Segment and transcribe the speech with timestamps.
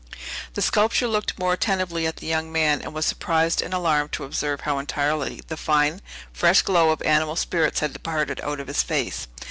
[0.55, 4.23] The sculptor looked more attentively at the young man, and was surprised and alarmed to
[4.23, 6.01] observe how entirely the fine,
[6.33, 9.27] fresh glow of animal spirits had departed out of his face.